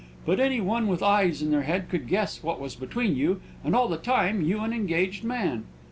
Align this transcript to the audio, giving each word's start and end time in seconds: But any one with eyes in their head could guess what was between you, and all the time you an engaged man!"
But 0.25 0.39
any 0.39 0.59
one 0.59 0.87
with 0.87 1.03
eyes 1.03 1.43
in 1.43 1.51
their 1.51 1.61
head 1.61 1.87
could 1.87 2.07
guess 2.07 2.41
what 2.41 2.59
was 2.59 2.73
between 2.73 3.15
you, 3.15 3.39
and 3.63 3.75
all 3.75 3.87
the 3.87 3.97
time 3.97 4.41
you 4.41 4.61
an 4.61 4.73
engaged 4.73 5.23
man!" 5.23 5.65